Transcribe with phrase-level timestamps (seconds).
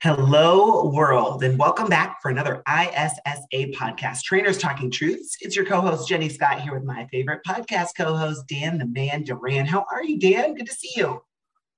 [0.00, 5.38] Hello, world, and welcome back for another ISSA podcast, Trainers Talking Truths.
[5.40, 8.86] It's your co host, Jenny Scott, here with my favorite podcast co host, Dan the
[8.86, 9.66] Man Duran.
[9.66, 10.54] How are you, Dan?
[10.54, 11.20] Good to see you.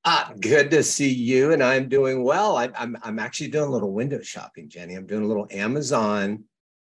[0.05, 2.59] Uh, good to see you, and I'm doing well.
[2.59, 4.97] I, I'm, I'm actually doing a little window shopping, Jenny.
[4.97, 6.45] I'm doing a little Amazon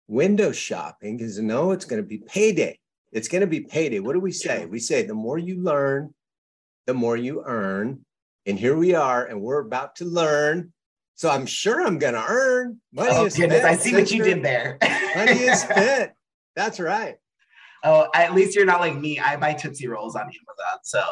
[0.07, 2.79] window shopping because I know it's going to be payday.
[3.13, 4.01] It's going to be payday.
[4.01, 4.65] What do we say?
[4.65, 6.15] We say the more you learn,
[6.87, 8.07] the more you earn.
[8.47, 10.73] And here we are, and we're about to learn
[11.19, 13.11] so I'm sure I'm going to earn money.
[13.13, 13.65] Oh, goodness.
[13.65, 14.79] I see what you did there.
[15.17, 16.15] money is fit.
[16.55, 17.17] That's right.
[17.83, 19.19] Oh, at least you're not like me.
[19.19, 20.79] I buy Tootsie Rolls on Amazon.
[20.85, 21.03] So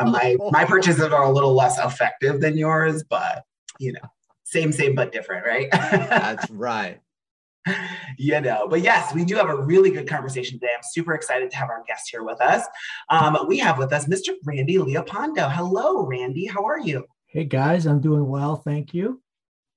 [0.12, 3.42] my, my purchases are a little less effective than yours, but
[3.80, 4.08] you know,
[4.44, 5.68] same, same, but different, right?
[5.72, 7.00] That's right.
[8.16, 10.70] you know, but yes, we do have a really good conversation today.
[10.76, 12.64] I'm super excited to have our guest here with us.
[13.10, 14.34] Um, we have with us Mr.
[14.44, 15.50] Randy Leopando.
[15.52, 16.46] Hello, Randy.
[16.46, 17.06] How are you?
[17.26, 18.54] Hey guys, I'm doing well.
[18.54, 19.20] Thank you.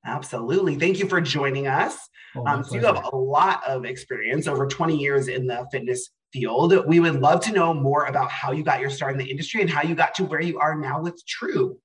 [0.06, 0.76] Absolutely.
[0.76, 1.98] Thank you for joining us.
[2.36, 6.10] Oh, um, so, you have a lot of experience, over 20 years in the fitness
[6.32, 6.86] field.
[6.88, 9.62] We would love to know more about how you got your start in the industry
[9.62, 11.78] and how you got to where you are now with True.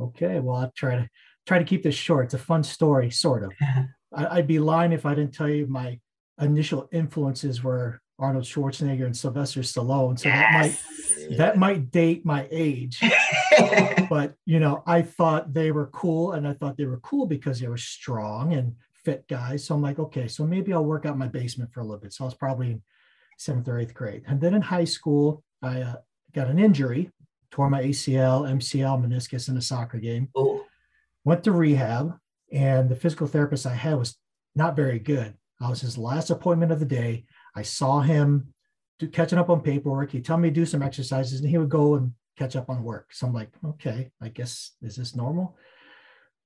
[0.00, 0.40] Okay.
[0.40, 1.08] Well, I'll try to
[1.46, 2.26] try to keep this short.
[2.26, 3.52] It's a fun story, sort of.
[4.14, 5.98] I, would be lying if I didn't tell you my
[6.40, 10.18] initial influences were Arnold Schwarzenegger and Sylvester Stallone.
[10.18, 10.38] So yes.
[10.38, 13.00] that might that might date my age.
[14.10, 17.60] but you know, I thought they were cool, and I thought they were cool because
[17.60, 19.64] they were strong and fit guys.
[19.64, 22.12] So I'm like, okay, so maybe I'll work out my basement for a little bit.
[22.12, 22.82] So I was probably in
[23.38, 25.96] seventh or eighth grade, and then in high school, I uh,
[26.34, 27.10] got an injury,
[27.50, 30.28] tore my ACL, MCL, meniscus in a soccer game.
[30.34, 30.64] Oh.
[31.24, 32.16] Went to rehab,
[32.52, 34.16] and the physical therapist I had was
[34.54, 35.34] not very good.
[35.60, 37.24] I was his last appointment of the day
[37.54, 38.52] I saw him
[38.98, 40.12] do, catching up on paperwork.
[40.12, 42.82] He'd tell me to do some exercises and he would go and catch up on
[42.82, 43.12] work.
[43.12, 45.56] So I'm like, okay, I guess, is this normal?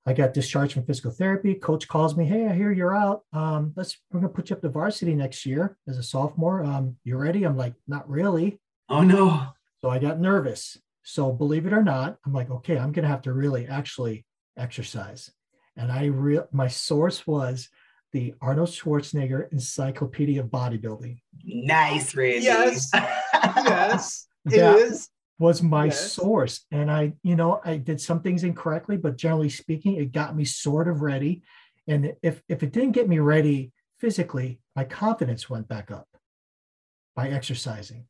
[0.07, 1.55] I got discharged from physical therapy.
[1.55, 3.23] Coach calls me, hey, I hear you're out.
[3.33, 6.65] Um, let's we're gonna put you up to varsity next year as a sophomore.
[6.65, 7.45] Um, you ready?
[7.45, 8.61] I'm like, not really.
[8.89, 9.49] Oh no.
[9.83, 10.79] So I got nervous.
[11.03, 14.25] So believe it or not, I'm like, okay, I'm gonna have to really actually
[14.57, 15.31] exercise.
[15.77, 17.69] And I real my source was
[18.13, 21.21] the Arnold Schwarzenegger Encyclopedia of Bodybuilding.
[21.45, 22.45] Nice, Randy.
[22.45, 25.09] Yes, yes, it that is.
[25.41, 26.13] Was my yes.
[26.13, 30.37] source, and I, you know, I did some things incorrectly, but generally speaking, it got
[30.37, 31.43] me sort of ready.
[31.89, 36.07] And if if it didn't get me ready physically, my confidence went back up
[37.17, 38.05] by exercising.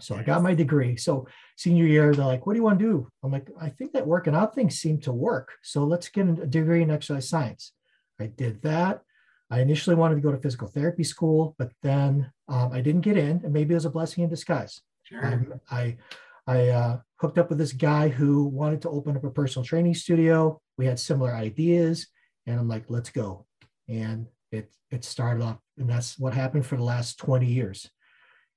[0.00, 0.96] So I got my degree.
[0.96, 3.92] So senior year, they're like, "What do you want to do?" I'm like, "I think
[3.92, 5.50] that working out thing seemed to work.
[5.62, 7.72] So let's get a degree in exercise science."
[8.20, 9.02] I did that.
[9.50, 13.16] I initially wanted to go to physical therapy school, but then um, I didn't get
[13.16, 14.80] in, and maybe it was a blessing in disguise.
[15.02, 15.26] Sure.
[15.26, 15.98] Um, I
[16.46, 19.94] I uh, hooked up with this guy who wanted to open up a personal training
[19.94, 20.60] studio.
[20.76, 22.08] We had similar ideas,
[22.46, 23.46] and I'm like, let's go.
[23.88, 27.88] And it it started off, and that's what happened for the last 20 years.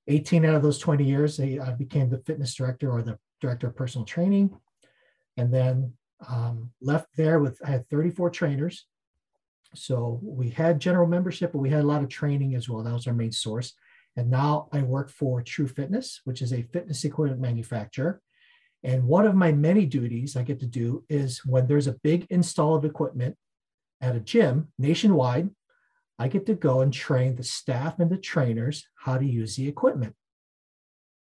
[0.07, 3.75] 18 out of those 20 years, I, became the fitness director or the director of
[3.75, 4.55] personal training,
[5.37, 5.93] and then
[6.29, 8.85] um, left there with I had 34 trainers
[9.75, 12.83] so we had general membership, but we had a lot of training as well.
[12.83, 13.73] That was our main source.
[14.15, 18.21] And now I work for True Fitness, which is a fitness equipment manufacturer.
[18.83, 22.27] And one of my many duties I get to do is when there's a big
[22.29, 23.35] install of equipment
[23.99, 25.49] at a gym nationwide,
[26.17, 29.67] I get to go and train the staff and the trainers how to use the
[29.67, 30.15] equipment.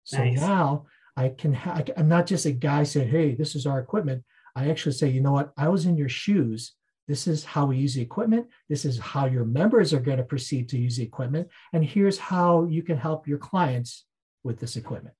[0.04, 0.40] So nice.
[0.40, 0.86] now
[1.16, 4.24] I can, ha- I'm not just a guy saying, hey, this is our equipment.
[4.56, 5.52] I actually say, you know what?
[5.58, 6.74] I was in your shoes
[7.10, 8.46] this is how we use the equipment.
[8.70, 11.48] This is how your members are going to proceed to use the equipment.
[11.74, 14.06] And here's how you can help your clients
[14.44, 15.16] with this equipment.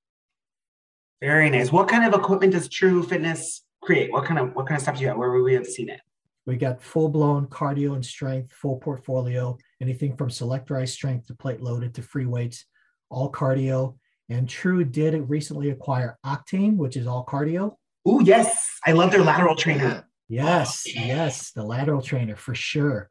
[1.20, 1.72] Very nice.
[1.72, 4.12] What kind of equipment does True Fitness create?
[4.12, 5.16] What kind of what kind of stuff do you have?
[5.16, 6.00] Where would we have seen it?
[6.46, 11.60] We got full blown cardio and strength, full portfolio, anything from selectorized strength to plate
[11.60, 12.66] loaded to free weights,
[13.10, 13.96] all cardio.
[14.28, 17.74] And True did recently acquire Octane, which is all cardio.
[18.06, 18.78] Oh, yes.
[18.86, 20.06] I love their lateral trainer.
[20.30, 23.10] Yes, yes, the lateral trainer for sure.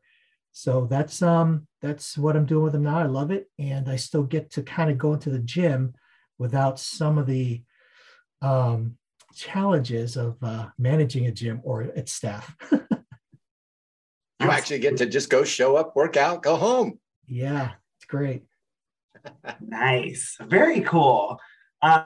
[0.54, 2.98] So that's um that's what I'm doing with them now.
[2.98, 5.94] I love it, and I still get to kind of go into the gym
[6.38, 7.62] without some of the
[8.42, 8.98] um
[9.36, 12.56] challenges of uh, managing a gym or its staff.
[12.71, 12.80] you
[14.39, 17.00] actually get to just go show up, work out, go home.
[17.27, 18.44] Yeah, it's great.
[19.62, 20.38] nice.
[20.39, 21.38] Very cool.
[21.81, 22.06] Um,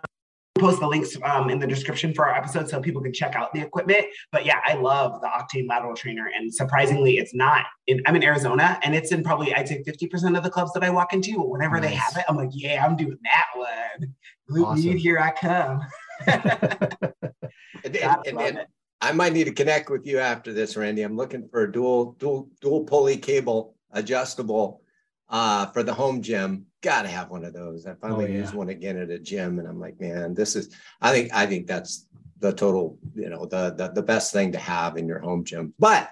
[0.59, 3.51] post the links um, in the description for our episode so people can check out
[3.53, 4.05] the equipment.
[4.31, 6.29] But yeah, I love the Octane lateral trainer.
[6.35, 10.38] And surprisingly, it's not in, I'm in Arizona and it's in probably, I'd say 50%
[10.38, 11.38] of the clubs that I walk into.
[11.38, 11.89] But whenever nice.
[11.89, 14.13] they have it, I'm like, yeah, I'm doing that one.
[14.50, 14.97] Glute awesome.
[14.97, 15.81] here I come.
[17.83, 18.59] and, and, and
[19.01, 21.01] I might need to connect with you after this, Randy.
[21.01, 24.82] I'm looking for a dual, dual, dual pulley cable adjustable
[25.33, 26.68] uh, for the home gym.
[26.81, 27.85] Got to have one of those.
[27.85, 28.38] I finally oh, yeah.
[28.41, 30.74] used one again at a gym, and I'm like, man, this is.
[31.01, 32.07] I think I think that's
[32.39, 35.74] the total, you know, the the, the best thing to have in your home gym.
[35.80, 36.09] But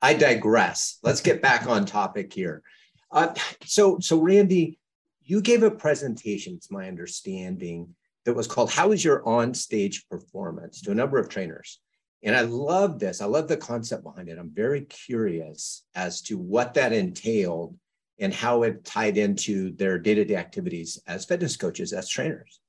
[0.00, 0.98] I digress.
[1.02, 2.62] Let's get back on topic here.
[3.10, 3.34] Uh,
[3.64, 4.78] so so Randy,
[5.22, 6.54] you gave a presentation.
[6.54, 7.94] It's my understanding
[8.24, 11.80] that was called "How is your on-stage performance?" to a number of trainers.
[12.22, 13.22] And I love this.
[13.22, 14.38] I love the concept behind it.
[14.38, 17.74] I'm very curious as to what that entailed
[18.20, 22.60] and how it tied into their day-to-day activities as fitness coaches, as trainers.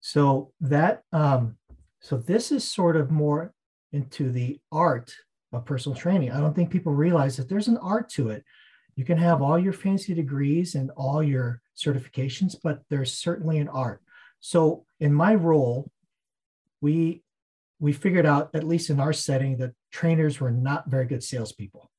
[0.00, 1.56] So that um,
[2.00, 3.52] so this is sort of more
[3.92, 5.12] into the art
[5.52, 6.30] of personal training.
[6.30, 8.44] I don't think people realize that there's an art to it.
[8.96, 13.68] You can have all your fancy degrees and all your certifications, but there's certainly an
[13.68, 14.02] art.
[14.40, 15.90] So in my role,
[16.80, 17.22] we
[17.80, 21.90] we figured out, at least in our setting, that trainers were not very good salespeople.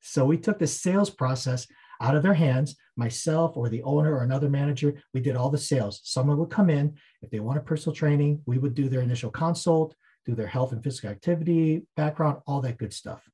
[0.00, 1.66] So we took the sales process
[2.00, 5.58] out of their hands, myself or the owner or another manager, we did all the
[5.58, 6.00] sales.
[6.04, 6.94] Someone would come in.
[7.22, 9.94] If they wanted personal training, we would do their initial consult,
[10.26, 13.28] do their health and physical activity background, all that good stuff.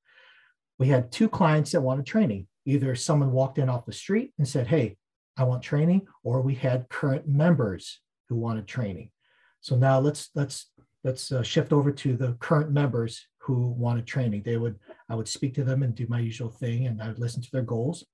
[0.78, 2.46] We had two clients that wanted training.
[2.66, 4.96] Either someone walked in off the street and said, Hey,
[5.36, 9.10] I want training, or we had current members who wanted training.
[9.60, 10.70] So now let's let's
[11.04, 14.42] let's uh, shift over to the current members who wanted training.
[14.42, 14.78] They would
[15.08, 17.50] I would speak to them and do my usual thing, and I would listen to
[17.50, 18.04] their goals.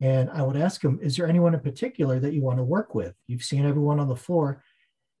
[0.00, 2.94] And I would ask them, is there anyone in particular that you want to work
[2.94, 3.14] with?
[3.26, 4.62] You've seen everyone on the floor.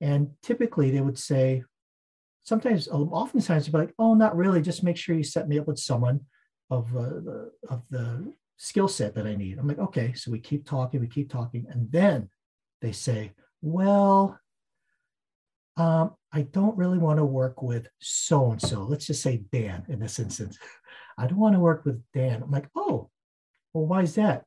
[0.00, 1.62] And typically they would say,
[2.44, 4.60] sometimes, oftentimes, they'd be like, oh, not really.
[4.60, 6.20] Just make sure you set me up with someone
[6.70, 9.58] of, uh, the, of the skill set that I need.
[9.58, 10.12] I'm like, okay.
[10.12, 11.66] So we keep talking, we keep talking.
[11.70, 12.28] And then
[12.82, 13.32] they say,
[13.62, 14.38] well,
[15.78, 18.82] um, I don't really want to work with so and so.
[18.82, 20.58] Let's just say Dan in this instance.
[21.18, 22.42] I don't want to work with Dan.
[22.42, 23.10] I'm like, oh,
[23.72, 24.44] well, why is that?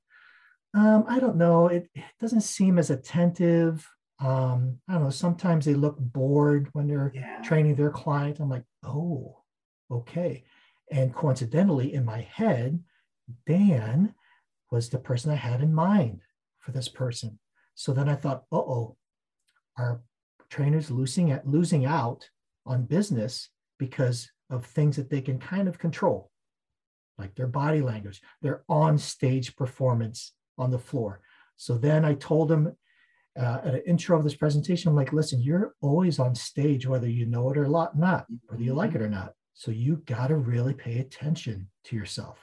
[0.73, 1.67] Um, I don't know.
[1.67, 3.87] It, it, doesn't seem as attentive.
[4.19, 5.09] Um, I don't know.
[5.09, 7.41] Sometimes they look bored when they're yeah.
[7.41, 8.39] training their client.
[8.39, 9.37] I'm like, oh,
[9.89, 10.43] okay.
[10.91, 12.79] And coincidentally, in my head,
[13.45, 14.13] Dan
[14.71, 16.21] was the person I had in mind
[16.59, 17.39] for this person.
[17.75, 18.97] So then I thought, uh oh,
[19.77, 20.01] are
[20.49, 22.29] trainers losing at losing out
[22.65, 26.31] on business because of things that they can kind of control,
[27.17, 31.21] like their body language, their on stage performance, on the floor.
[31.55, 32.75] So then I told him
[33.39, 37.07] uh, at an intro of this presentation, I'm like, listen, you're always on stage, whether
[37.07, 39.33] you know it or not, whether you like it or not.
[39.53, 42.39] So you got to really pay attention to yourself.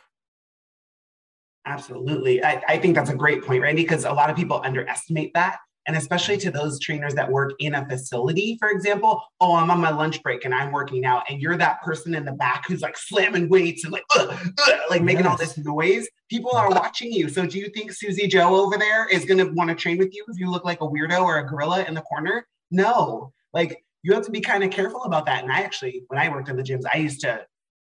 [1.65, 2.45] Absolutely.
[2.45, 5.59] I, I think that's a great point, Randy, because a lot of people underestimate that
[5.87, 9.81] and especially to those trainers that work in a facility, for example, oh, I'm on
[9.81, 12.83] my lunch break and I'm working out, and you're that person in the back who's
[12.83, 15.31] like slamming weights and like, ugh, ugh, like making yes.
[15.31, 16.09] all this noise.
[16.29, 17.29] People are watching you.
[17.29, 20.15] So do you think Susie Joe over there is going to want to train with
[20.15, 22.47] you if you look like a weirdo or a gorilla in the corner?
[22.71, 23.33] No.
[23.53, 25.43] Like you have to be kind of careful about that.
[25.43, 27.45] And I actually, when I worked in the gyms, I used to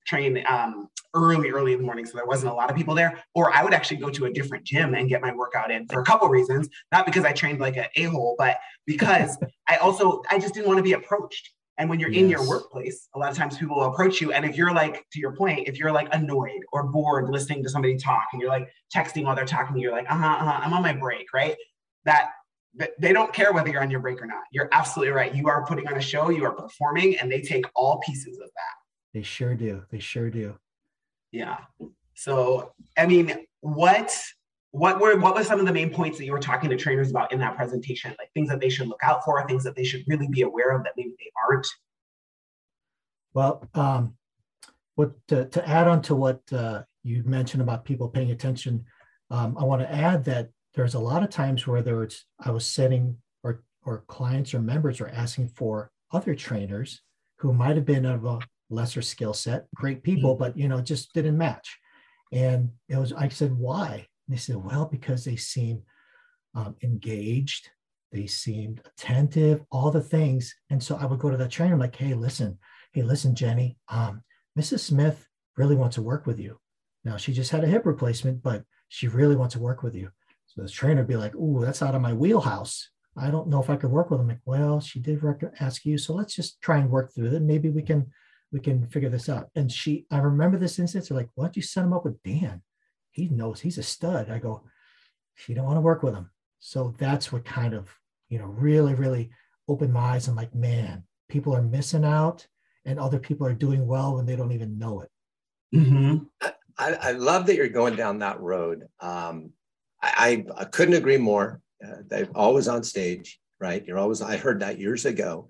[0.08, 2.06] train um, early, early in the morning.
[2.06, 3.22] So there wasn't a lot of people there.
[3.34, 6.00] Or I would actually go to a different gym and get my workout in for
[6.00, 6.68] a couple reasons.
[6.92, 9.36] Not because I trained like an a-hole, but because
[9.68, 11.50] I also, I just didn't want to be approached.
[11.78, 12.22] And when you're yes.
[12.22, 14.32] in your workplace, a lot of times people will approach you.
[14.32, 17.68] And if you're like, to your point, if you're like annoyed or bored listening to
[17.68, 20.72] somebody talk and you're like texting while they're talking, you're like, uh huh, uh-huh, I'm
[20.72, 21.54] on my break, right?
[22.04, 22.30] That
[22.98, 24.42] they don't care whether you're on your break or not.
[24.50, 25.34] You're absolutely right.
[25.34, 28.50] You are putting on a show, you are performing, and they take all pieces of
[28.56, 28.74] that.
[29.14, 29.84] They sure do.
[29.90, 30.56] They sure do.
[31.32, 31.58] Yeah.
[32.14, 34.16] So, I mean, what
[34.72, 37.10] what were what were some of the main points that you were talking to trainers
[37.10, 38.14] about in that presentation?
[38.18, 40.76] Like things that they should look out for, things that they should really be aware
[40.76, 41.66] of that maybe they aren't.
[43.34, 44.14] Well, um,
[44.94, 48.84] what to, to add on to what uh, you mentioned about people paying attention,
[49.30, 52.50] um, I want to add that there's a lot of times where there was I
[52.50, 57.00] was setting or or clients or members are asking for other trainers
[57.38, 60.44] who might have been of a lesser skill set, great people, mm-hmm.
[60.44, 61.78] but you know, just didn't match.
[62.32, 64.06] And it was, I said, why?
[64.26, 65.82] And they said, well, because they seem
[66.54, 67.70] um, engaged,
[68.12, 70.54] They seemed attentive, all the things.
[70.70, 72.58] And so I would go to that trainer, I'm like, hey, listen,
[72.92, 74.22] hey, listen, Jenny, um,
[74.58, 74.80] Mrs.
[74.80, 76.58] Smith really wants to work with you.
[77.04, 80.10] Now she just had a hip replacement, but she really wants to work with you.
[80.46, 82.90] So the trainer would be like, "Ooh, that's out of my wheelhouse.
[83.16, 85.22] I don't know if I could work with them." Like, well, she did
[85.60, 87.42] ask you, so let's just try and work through it.
[87.42, 88.10] Maybe we can
[88.52, 89.50] we can figure this out.
[89.54, 91.08] And she, I remember this instance.
[91.08, 92.62] They're like, "Why don't you set him up with Dan?
[93.10, 94.62] He knows he's a stud." I go,
[95.34, 97.88] "She don't want to work with him." So that's what kind of
[98.28, 99.30] you know really really
[99.68, 100.28] opened my eyes.
[100.28, 102.46] I'm like, man, people are missing out,
[102.84, 105.10] and other people are doing well when they don't even know it.
[105.74, 106.24] Mm-hmm.
[106.78, 108.88] I, I, love that you're going down that road.
[109.00, 109.50] Um,
[110.02, 111.60] I, I, couldn't agree more.
[111.84, 113.84] Uh, they're always on stage, right?
[113.84, 115.48] You're always, I heard that years ago.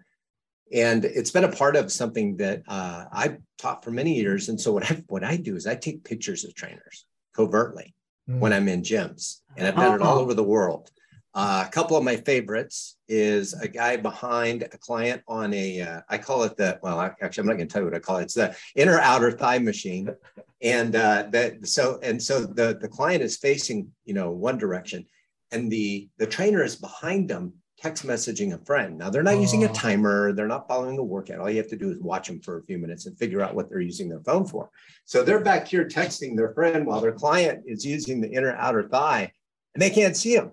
[0.72, 4.48] And it's been a part of something that uh, I've taught for many years.
[4.48, 7.94] And so what I, what I do is I take pictures of trainers covertly
[8.28, 8.38] mm.
[8.38, 9.40] when I'm in gyms.
[9.56, 10.22] And I've done it all oh.
[10.22, 10.90] over the world.
[11.34, 15.80] Uh, a couple of my favorites is a guy behind a client on a.
[15.80, 18.00] Uh, I call it the, well, actually, I'm not going to tell you what I
[18.00, 18.24] call it.
[18.24, 20.10] It's the inner outer thigh machine.
[20.62, 25.06] And uh, that, so, and so the, the client is facing, you know, one direction
[25.52, 28.98] and the, the trainer is behind them text messaging a friend.
[28.98, 29.40] Now they're not oh.
[29.40, 29.72] using a oh.
[29.72, 30.32] timer.
[30.32, 31.38] They're not following a workout.
[31.38, 33.54] All you have to do is watch them for a few minutes and figure out
[33.54, 34.70] what they're using their phone for.
[35.04, 38.88] So they're back here texting their friend while their client is using the inner outer
[38.88, 39.32] thigh
[39.74, 40.52] and they can't see them.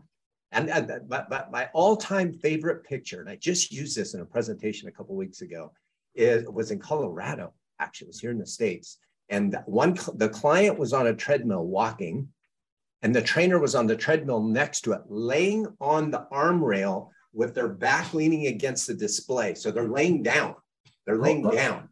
[0.51, 4.88] And, and my, my all-time favorite picture, and I just used this in a presentation
[4.88, 5.74] a couple weeks ago,
[6.13, 7.53] is was in Colorado.
[7.79, 9.00] Actually, it was here in the states.
[9.27, 12.29] And one, the client was on a treadmill walking,
[13.01, 17.12] and the trainer was on the treadmill next to it, laying on the arm rail
[17.36, 19.54] with their back leaning against the display.
[19.54, 20.56] So they're laying down.
[21.06, 21.89] They're laying oh, down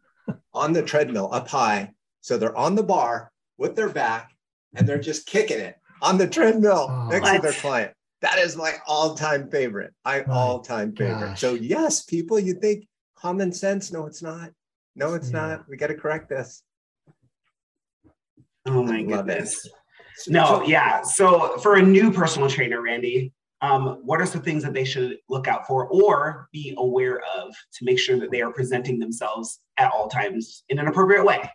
[0.52, 1.92] on the treadmill up high.
[2.22, 4.32] So they're on the bar with their back,
[4.74, 7.36] and they're just kicking it on the treadmill oh, next what?
[7.36, 7.92] to their client.
[8.22, 9.92] That is my all-time favorite.
[10.04, 11.20] My all-time favorite.
[11.20, 11.40] Gosh.
[11.40, 13.92] So yes, people, you think common sense?
[13.92, 14.50] No, it's not.
[14.96, 15.40] No, it's yeah.
[15.40, 15.68] not.
[15.68, 16.62] We got to correct this.
[18.66, 19.68] Oh my goodness.
[20.26, 21.02] No, yeah.
[21.02, 23.32] So for a new personal trainer, Randy,
[23.64, 27.54] um, what are some things that they should look out for or be aware of
[27.72, 31.50] to make sure that they are presenting themselves at all times in an appropriate way?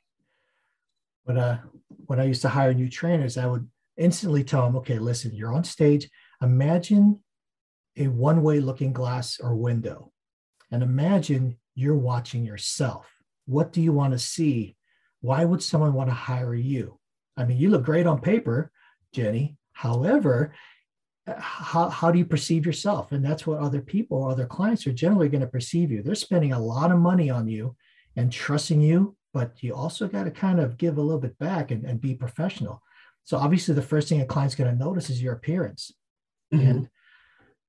[1.25, 1.59] When, uh,
[2.07, 5.53] when I used to hire new trainers, I would instantly tell them, okay, listen, you're
[5.53, 6.09] on stage.
[6.41, 7.19] Imagine
[7.95, 10.11] a one way looking glass or window,
[10.71, 13.07] and imagine you're watching yourself.
[13.45, 14.77] What do you want to see?
[15.21, 16.97] Why would someone want to hire you?
[17.37, 18.71] I mean, you look great on paper,
[19.13, 19.57] Jenny.
[19.73, 20.53] However,
[21.38, 23.12] how, how do you perceive yourself?
[23.12, 26.01] And that's what other people, other clients are generally going to perceive you.
[26.01, 27.75] They're spending a lot of money on you
[28.15, 31.71] and trusting you, but you also got to kind of give a little bit back
[31.71, 32.81] and, and be professional.
[33.24, 35.91] So obviously the first thing a client's going to notice is your appearance.
[36.53, 36.67] Mm-hmm.
[36.67, 36.89] And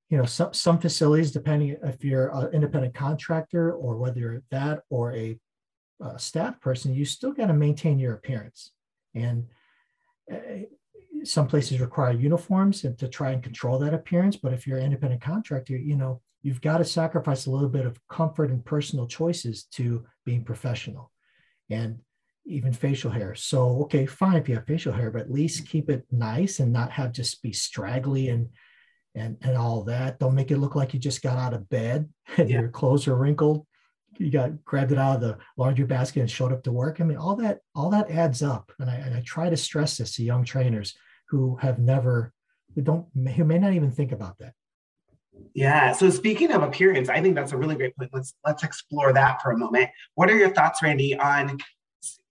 [0.08, 4.80] you know, some some facilities, depending if you're an independent contractor or whether you're that
[4.90, 5.38] or a,
[6.00, 8.72] a staff person, you still got to maintain your appearance.
[9.14, 9.46] And
[10.32, 10.64] uh,
[11.24, 14.36] some places require uniforms and to try and control that appearance.
[14.36, 17.86] But if you're an independent contractor, you know, you've got to sacrifice a little bit
[17.86, 21.10] of comfort and personal choices to being professional.
[21.68, 22.00] And
[22.46, 23.34] even facial hair.
[23.34, 26.72] So, okay, fine if you have facial hair, but at least keep it nice and
[26.72, 28.48] not have just be straggly and
[29.14, 30.18] and and all that.
[30.18, 32.60] Don't make it look like you just got out of bed and yeah.
[32.60, 33.66] your clothes are wrinkled.
[34.18, 37.00] You got grabbed it out of the laundry basket and showed up to work.
[37.00, 38.72] I mean, all that all that adds up.
[38.78, 40.96] And I, and I try to stress this to young trainers
[41.30, 42.32] who have never
[42.74, 43.06] who don't
[43.36, 44.54] who may not even think about that.
[45.54, 45.92] Yeah.
[45.92, 48.10] So speaking of appearance, I think that's a really great point.
[48.12, 49.90] Let's let's explore that for a moment.
[50.14, 51.58] What are your thoughts, Randy, on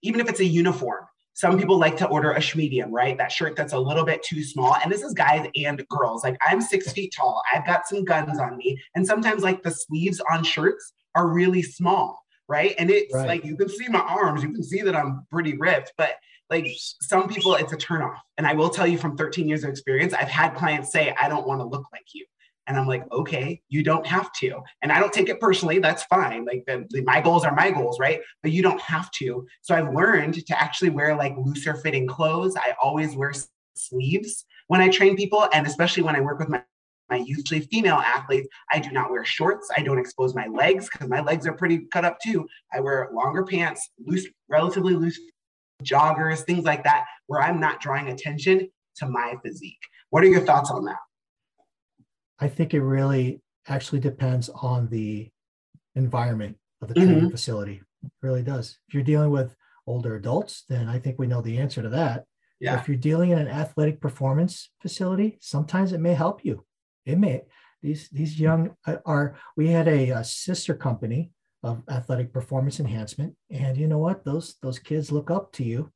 [0.02, 1.06] even if it's a uniform?
[1.32, 3.16] Some people like to order a medium, right?
[3.16, 4.76] That shirt that's a little bit too small.
[4.82, 6.22] And this is guys and girls.
[6.22, 7.42] Like I'm six feet tall.
[7.54, 8.78] I've got some guns on me.
[8.94, 12.74] And sometimes like the sleeves on shirts are really small, right?
[12.78, 13.26] And it's right.
[13.26, 16.16] like you can see my arms, you can see that I'm pretty ripped, but
[16.50, 16.66] like
[17.00, 18.18] some people it's a turnoff.
[18.36, 21.28] And I will tell you from 13 years of experience, I've had clients say, I
[21.28, 22.26] don't want to look like you.
[22.66, 24.60] And I'm like, okay, you don't have to.
[24.82, 25.78] And I don't take it personally.
[25.78, 26.44] That's fine.
[26.44, 28.20] Like the, the, my goals are my goals, right?
[28.42, 29.46] But you don't have to.
[29.62, 32.56] So I've learned to actually wear like looser fitting clothes.
[32.56, 33.32] I always wear
[33.74, 35.48] sleeves when I train people.
[35.52, 36.62] And especially when I work with my,
[37.08, 39.68] my usually female athletes, I do not wear shorts.
[39.76, 42.46] I don't expose my legs because my legs are pretty cut up too.
[42.72, 45.18] I wear longer pants, loose, relatively loose
[45.82, 49.80] joggers, things like that, where I'm not drawing attention to my physique.
[50.10, 50.98] What are your thoughts on that?
[52.38, 55.30] I think it really actually depends on the
[55.94, 57.28] environment of the training mm-hmm.
[57.28, 57.82] facility.
[58.02, 58.78] It really does.
[58.88, 59.54] If you're dealing with
[59.86, 62.24] older adults, then I think we know the answer to that.
[62.60, 62.78] Yeah.
[62.78, 66.64] If you're dealing in an athletic performance facility, sometimes it may help you.
[67.06, 67.42] It may
[67.82, 73.34] these these young uh, are we had a, a sister company of athletic performance enhancement
[73.50, 75.90] and you know what those those kids look up to you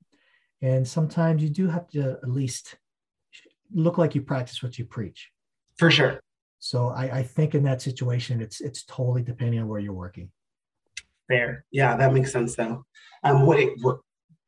[0.63, 2.77] and sometimes you do have to at least
[3.73, 5.31] look like you practice what you preach
[5.77, 6.21] for sure
[6.59, 10.31] so I, I think in that situation it's it's totally depending on where you're working
[11.29, 12.85] fair yeah that makes sense though
[13.23, 13.99] um what, what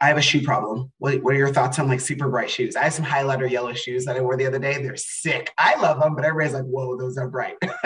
[0.00, 0.92] I have a shoe problem.
[0.98, 2.76] What, what are your thoughts on like super bright shoes?
[2.76, 4.82] I have some highlighter yellow shoes that I wore the other day.
[4.82, 5.50] They're sick.
[5.56, 7.56] I love them, but everybody's like, whoa, those are bright.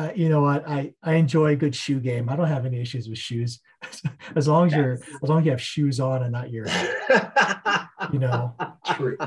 [0.00, 0.66] I, you know what?
[0.66, 2.28] I, I enjoy a good shoe game.
[2.28, 3.60] I don't have any issues with shoes.
[4.36, 6.66] as long as you're, as long as you have shoes on and not your,
[8.12, 8.54] you know.
[8.94, 9.18] True.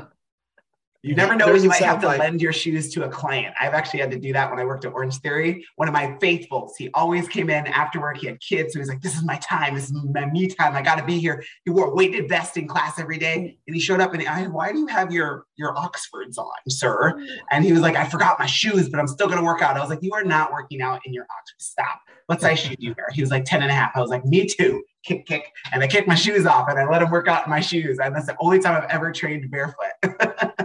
[1.04, 2.18] You never know when you might have to like...
[2.18, 3.54] lend your shoes to a client.
[3.60, 5.62] I've actually had to do that when I worked at Orange Theory.
[5.76, 8.16] One of my faithfuls, he always came in after work.
[8.16, 9.74] He had kids, so he's like, "This is my time.
[9.74, 10.74] This is my me time.
[10.74, 13.76] I got to be here." He wore a weighted vest in class every day, and
[13.76, 17.12] he showed up and I, "Why do you have your your Oxfords on, sir?"
[17.50, 19.76] And he was like, "I forgot my shoes, but I'm still going to work out."
[19.76, 21.66] I was like, "You are not working out in your Oxfords.
[21.66, 22.00] Stop.
[22.28, 23.90] What size shoe do you wear?" He was like 10 and a half.
[23.94, 26.88] I was like, "Me too." Kick, kick, and I kicked my shoes off and I
[26.88, 27.98] let him work out in my shoes.
[28.02, 30.54] And that's the only time I've ever trained barefoot.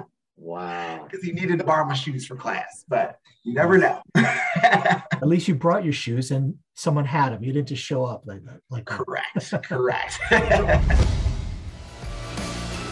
[0.50, 1.04] Wow.
[1.04, 4.02] Because he needed to borrow my shoes for class, but you never know.
[4.16, 7.44] At least you brought your shoes and someone had them.
[7.44, 8.62] You didn't just show up like that.
[8.72, 9.54] Like correct.
[9.64, 10.18] correct.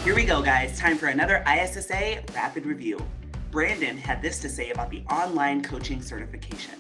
[0.04, 0.78] Here we go, guys.
[0.78, 3.04] Time for another ISSA rapid review.
[3.50, 6.76] Brandon had this to say about the online coaching certification.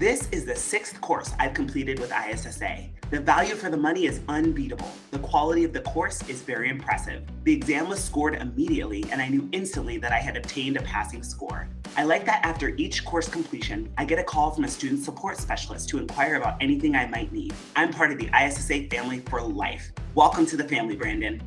[0.00, 2.88] This is the sixth course I've completed with ISSA.
[3.10, 4.90] The value for the money is unbeatable.
[5.10, 7.22] The quality of the course is very impressive.
[7.44, 11.22] The exam was scored immediately, and I knew instantly that I had obtained a passing
[11.22, 11.68] score.
[11.98, 15.36] I like that after each course completion, I get a call from a student support
[15.36, 17.52] specialist to inquire about anything I might need.
[17.76, 19.92] I'm part of the ISSA family for life.
[20.14, 21.42] Welcome to the family, Brandon.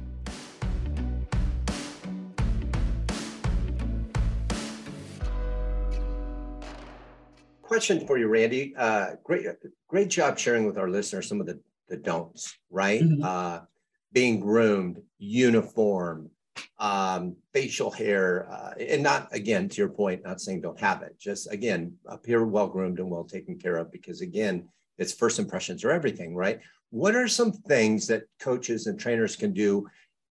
[7.73, 8.71] Question for you, Randy.
[8.77, 9.47] Uh, great,
[9.87, 13.01] great job sharing with our listeners some of the, the don'ts, right?
[13.01, 13.23] Mm-hmm.
[13.23, 13.61] Uh,
[14.11, 16.29] being groomed, uniform,
[16.77, 21.17] um, facial hair, uh, and not again to your point, not saying don't have it.
[21.19, 25.83] Just again, appear well groomed and well taken care of, because again, it's first impressions
[25.83, 26.59] are everything, right?
[26.91, 29.87] What are some things that coaches and trainers can do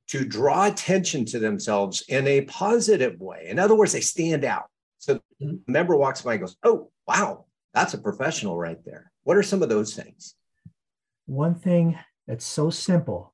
[0.07, 3.45] to draw attention to themselves in a positive way?
[3.47, 4.71] In other words, they stand out.
[4.97, 5.57] So mm-hmm.
[5.67, 9.11] member walks by and goes, "Oh, wow, that's a professional right there.
[9.23, 10.35] What are some of those things?
[11.25, 13.33] One thing that's so simple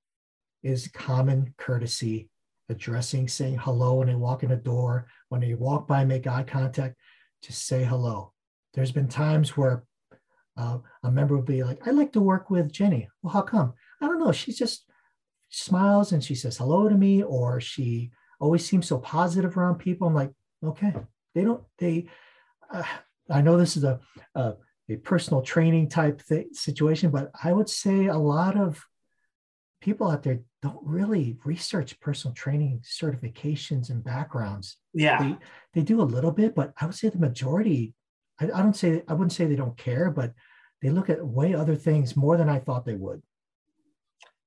[0.63, 2.29] is common courtesy,
[2.69, 6.43] addressing, saying hello when they walk in the door, when they walk by, make eye
[6.43, 6.95] contact,
[7.41, 8.31] just say hello.
[8.73, 9.83] There's been times where
[10.57, 13.09] uh, a member would be like, I'd like to work with Jenny.
[13.21, 13.73] Well, how come?
[14.01, 14.31] I don't know.
[14.31, 14.85] She just
[15.49, 20.07] smiles and she says hello to me, or she always seems so positive around people.
[20.07, 20.31] I'm like,
[20.63, 20.93] okay,
[21.35, 22.07] they don't, they,
[22.71, 22.83] uh,
[23.29, 23.99] I know this is a,
[24.35, 24.53] a,
[24.89, 28.83] a personal training type situation, but I would say a lot of
[29.81, 34.77] people out there don't really research personal training certifications and backgrounds.
[34.93, 35.37] Yeah, they,
[35.73, 37.93] they do a little bit, but I would say the majority.
[38.39, 40.33] I, I don't say I wouldn't say they don't care, but
[40.81, 43.21] they look at way other things more than I thought they would.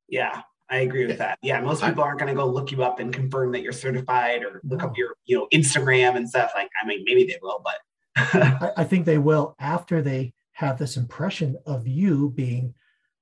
[0.09, 1.39] Yeah, I agree with that.
[1.43, 4.43] Yeah, most people aren't going to go look you up and confirm that you're certified
[4.43, 4.87] or look no.
[4.87, 6.53] up your, you know, Instagram and stuff.
[6.55, 7.77] Like, I mean, maybe they will, but
[8.33, 12.74] I, I think they will after they have this impression of you being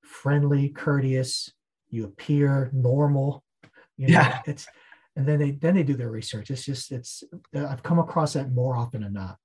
[0.02, 1.52] friendly, courteous,
[1.88, 3.42] you appear normal.
[3.96, 4.40] You know, yeah.
[4.46, 4.66] it's
[5.16, 6.50] and then they then they do their research.
[6.50, 9.38] It's just it's I've come across that more often than not.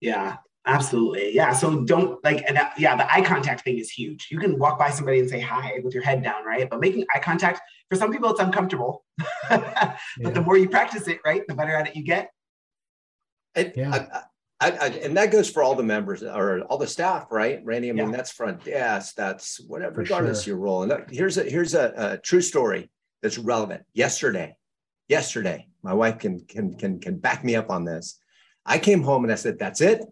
[0.00, 1.34] Yeah, absolutely.
[1.34, 1.52] Yeah.
[1.52, 4.28] So don't like and that, yeah, the eye contact thing is huge.
[4.30, 6.68] You can walk by somebody and say hi with your head down, right?
[6.68, 9.04] But making eye contact for some people it's uncomfortable.
[9.48, 10.30] but yeah.
[10.30, 12.30] the more you practice it, right, the better at it you get.
[13.54, 13.90] And, yeah.
[13.90, 14.24] I,
[14.60, 17.90] I, I, and that goes for all the members or all the staff, right, Randy?
[17.90, 18.16] I mean, yeah.
[18.16, 20.54] that's front desk, that's whatever, for regardless sure.
[20.54, 20.82] your role.
[20.82, 22.90] And that, here's a here's a, a true story
[23.22, 23.82] that's relevant.
[23.92, 24.56] Yesterday,
[25.08, 28.18] yesterday, my wife can can can can back me up on this.
[28.64, 30.02] I came home and I said, "That's it.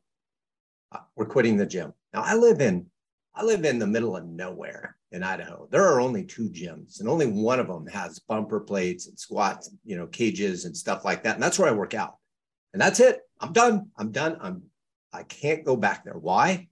[0.90, 2.87] Uh, we're quitting the gym." Now I live in
[3.35, 5.68] I live in the middle of nowhere in Idaho.
[5.70, 9.70] There are only two gyms, and only one of them has bumper plates and squats,
[9.85, 11.35] you know, cages and stuff like that.
[11.35, 12.16] And that's where I work out.
[12.72, 13.20] And that's it.
[13.40, 13.90] I'm done.
[13.96, 14.37] I'm done.
[14.40, 14.62] I'm
[15.12, 16.16] I can't go back there.
[16.18, 16.68] Why?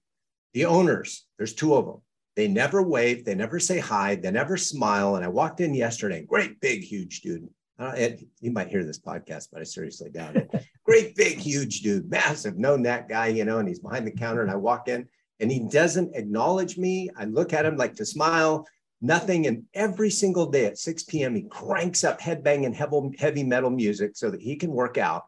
[0.55, 2.03] The owners, there's two of them.
[2.37, 5.17] They never wave, they never say hi, they never smile.
[5.17, 7.49] And I walked in yesterday, great big, huge dude.
[7.79, 8.09] Uh,
[8.41, 10.51] you might hear this podcast, but I seriously doubt it.
[10.85, 14.43] great big, huge dude, massive, known that guy, you know, and he's behind the counter.
[14.43, 15.09] And I walk in
[15.39, 17.11] and he doesn't acknowledge me.
[17.17, 18.67] I look at him like to smile,
[19.01, 19.47] nothing.
[19.47, 22.75] And every single day at 6 p.m., he cranks up headbanging
[23.19, 25.25] heavy metal music so that he can work out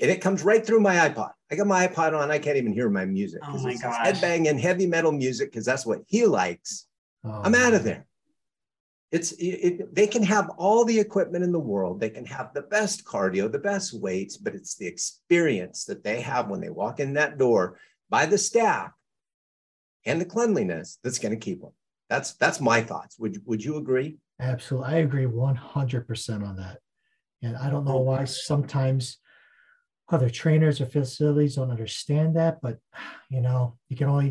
[0.00, 1.30] and it comes right through my iPod.
[1.50, 2.30] I got my iPod on.
[2.30, 3.40] I can't even hear my music.
[3.44, 3.82] Oh my it's.
[3.82, 6.86] Headbanging heavy metal music because that's what he likes.
[7.24, 8.06] Oh, I'm out of there.
[9.12, 12.00] It's it, it, they can have all the equipment in the world.
[12.00, 16.20] They can have the best cardio, the best weights, but it's the experience that they
[16.20, 17.78] have when they walk in that door
[18.10, 18.90] by the staff
[20.04, 21.70] and the cleanliness that's going to keep them.
[22.10, 23.16] That's that's my thoughts.
[23.20, 24.16] Would would you agree?
[24.40, 24.92] Absolutely.
[24.92, 26.78] I agree 100% on that.
[27.42, 28.02] And I don't know oh.
[28.02, 29.18] why sometimes
[30.08, 32.78] other trainers or facilities don't understand that, but
[33.30, 34.26] you know, you can only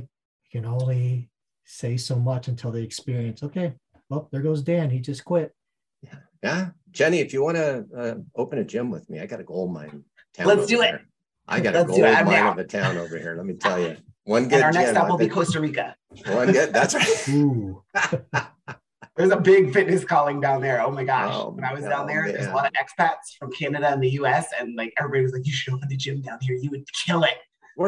[0.52, 1.30] you can only
[1.66, 3.74] say so much until they experience, okay,
[4.10, 4.90] well, there goes Dan.
[4.90, 5.54] He just quit.
[6.02, 6.70] Yeah, yeah.
[6.92, 9.74] Jenny, if you want to uh, open a gym with me, I got a gold
[9.74, 10.04] mine.
[10.36, 11.02] Town Let's over do it.
[11.48, 12.16] I got a Let's gold do it.
[12.16, 12.52] I'm mine down.
[12.54, 13.36] of a town over here.
[13.36, 14.96] Let me tell you, one good And our next gym.
[14.96, 15.96] stop will be Costa Rica.
[16.28, 16.74] one good.
[16.74, 17.76] That's right.
[19.16, 20.82] There's a big fitness calling down there.
[20.82, 21.34] Oh my gosh.
[21.36, 24.10] Oh, when I was down there, there's a lot of expats from Canada and the
[24.12, 24.48] US.
[24.60, 26.56] And like everybody was like, you should open the gym down here.
[26.56, 27.36] You would kill it.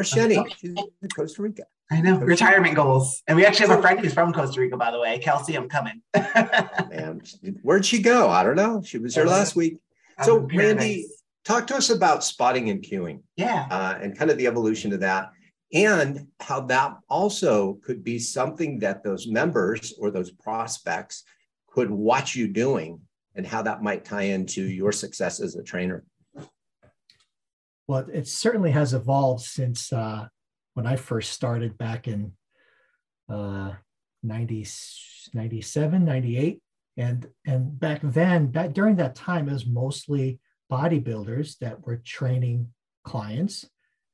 [0.04, 0.44] Jenny?
[0.58, 1.64] She's in Costa Rica.
[1.92, 2.18] I know.
[2.18, 3.22] Retirement goals.
[3.28, 5.20] And we actually have a friend who's from Costa Rica, by the way.
[5.20, 6.02] Kelsey, I'm coming.
[6.16, 7.22] Man,
[7.62, 8.30] where'd she go?
[8.30, 8.82] I don't know.
[8.84, 9.78] She was here last week.
[10.24, 11.06] So, Randy,
[11.44, 13.68] talk to us about spotting and cueing Yeah.
[13.70, 15.30] uh, and kind of the evolution of that,
[15.76, 21.24] and how that also could be something that those members or those prospects
[21.68, 23.02] could watch you doing,
[23.36, 26.06] and how that might tie into your success as a trainer.
[27.88, 30.28] Well, it certainly has evolved since uh,
[30.76, 32.32] when I first started back in
[33.30, 33.74] uh,
[34.24, 34.66] 90,
[35.34, 36.62] 97, 98.
[36.96, 40.40] And, and back then, that during that time, it was mostly
[40.72, 42.70] bodybuilders that were training
[43.04, 43.66] clients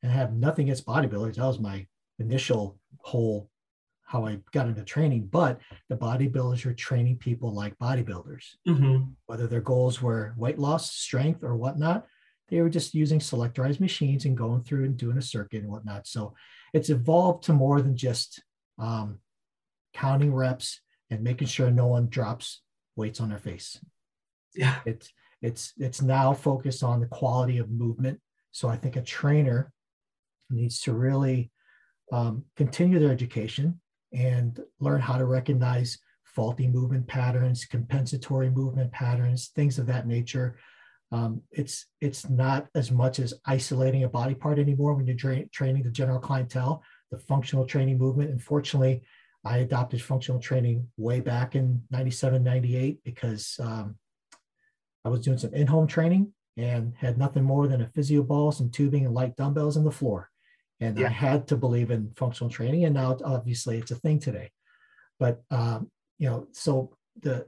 [0.03, 1.35] and have nothing against bodybuilders.
[1.35, 1.87] That was my
[2.19, 3.49] initial whole
[4.03, 5.27] how I got into training.
[5.27, 9.15] But the bodybuilders were training people like bodybuilders Mhm.
[9.27, 12.05] whether their goals were weight loss, strength, or whatnot.
[12.49, 16.07] They were just using selectorized machines and going through and doing a circuit and whatnot.
[16.07, 16.33] So
[16.73, 18.43] it's evolved to more than just
[18.77, 19.19] um,
[19.93, 22.61] counting reps and making sure no one drops
[22.97, 23.79] weights on their face.
[24.55, 24.81] Yeah.
[24.85, 28.19] It's it's it's now focused on the quality of movement.
[28.51, 29.71] So I think a trainer
[30.51, 31.51] needs to really
[32.11, 33.79] um, continue their education
[34.13, 40.57] and learn how to recognize faulty movement patterns, compensatory movement patterns, things of that nature.
[41.11, 45.47] Um, it's it's not as much as isolating a body part anymore when you're tra-
[45.49, 46.83] training the general clientele.
[47.11, 49.01] The functional training movement, unfortunately,
[49.43, 53.97] I adopted functional training way back in 97, 98 because um,
[55.03, 58.69] I was doing some in-home training and had nothing more than a physio ball, some
[58.69, 60.30] tubing, and light dumbbells on the floor.
[60.81, 61.07] And Yeah.
[61.07, 64.51] I had to believe in functional training, and now obviously it's a thing today.
[65.19, 67.47] But um, you know, so the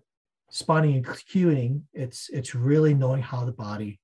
[0.52, 4.00] spotting and cueing, it's it's really knowing how the body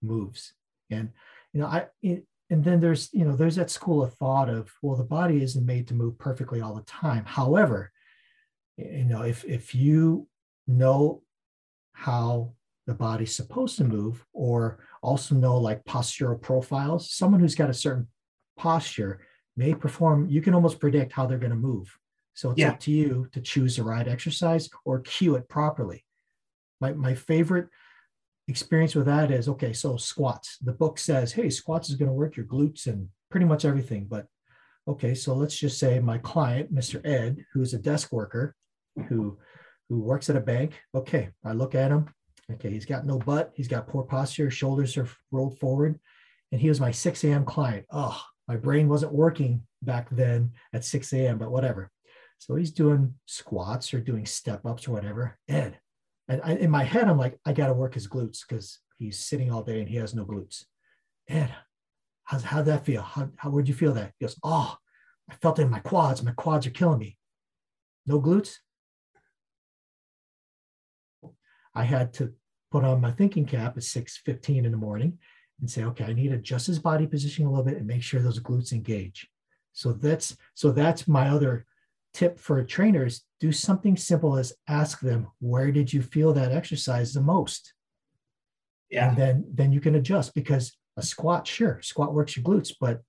[0.00, 0.54] moves,
[0.88, 1.10] and
[1.52, 4.72] you know, I it, and then there's you know there's that school of thought of
[4.82, 7.24] well, the body isn't made to move perfectly all the time.
[7.24, 7.90] However,
[8.76, 10.28] you know, if if you
[10.68, 11.22] know
[11.92, 12.52] how
[12.86, 17.74] the body's supposed to move, or also know like postural profiles, someone who's got a
[17.74, 18.06] certain
[18.60, 19.20] posture
[19.56, 21.88] may perform, you can almost predict how they're going to move.
[22.34, 22.70] So it's Yeah.
[22.72, 26.04] up to you to choose the right exercise or cue it properly.
[26.80, 27.68] My, my favorite
[28.48, 30.58] experience with that is okay, so squats.
[30.58, 34.06] The book says, hey, squats is going to work your glutes and pretty much everything.
[34.08, 34.26] But
[34.86, 37.04] okay, so let's just say my client, Mr.
[37.04, 38.54] Ed, who's a desk worker,
[39.08, 39.38] who
[39.88, 40.80] who works at a bank.
[40.94, 42.06] Okay, I look at him.
[42.52, 43.50] Okay, he's got no butt.
[43.56, 44.48] He's got poor posture.
[44.50, 45.98] Shoulders are rolled forward.
[46.52, 47.44] And he was my 6 a.m.
[47.44, 47.86] client.
[47.90, 51.88] Oh, my brain wasn't working back then at 6 a.m., but whatever.
[52.38, 55.38] So he's doing squats or doing step ups or whatever.
[55.48, 55.78] Ed.
[56.26, 59.20] And I, in my head, I'm like, I got to work his glutes because he's
[59.20, 60.64] sitting all day and he has no glutes.
[61.28, 61.54] Ed,
[62.24, 63.02] how's, how'd that feel?
[63.02, 64.14] How, how, where'd you feel that?
[64.18, 64.76] He goes, Oh,
[65.30, 66.20] I felt it in my quads.
[66.24, 67.18] My quads are killing me.
[68.04, 68.56] No glutes?
[71.72, 72.32] I had to
[72.72, 75.18] put on my thinking cap at 6:15 in the morning
[75.60, 78.02] and say, okay, I need to adjust his body position a little bit and make
[78.02, 79.28] sure those glutes engage.
[79.72, 81.66] So that's so that's my other
[82.12, 83.22] tip for trainers.
[83.38, 87.74] Do something simple as ask them, where did you feel that exercise the most?
[88.90, 89.08] Yeah.
[89.08, 93.02] And then then you can adjust because a squat, sure, squat works your glutes, but